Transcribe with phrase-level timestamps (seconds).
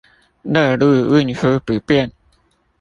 [0.41, 2.11] 內陸運輸不便